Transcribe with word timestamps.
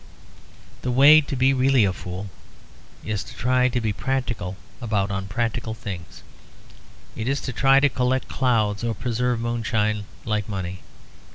The 0.81 0.89
way 0.89 1.21
to 1.21 1.35
be 1.35 1.53
really 1.53 1.85
a 1.85 1.93
fool 1.93 2.31
is 3.05 3.23
to 3.23 3.35
try 3.35 3.67
to 3.69 3.79
be 3.79 3.93
practical 3.93 4.57
about 4.81 5.11
unpractical 5.11 5.75
things. 5.75 6.23
It 7.15 7.27
is 7.27 7.39
to 7.41 7.53
try 7.53 7.79
to 7.79 7.87
collect 7.87 8.27
clouds 8.27 8.83
or 8.83 8.95
preserve 8.95 9.39
moonshine 9.39 10.05
like 10.25 10.49
money. 10.49 10.81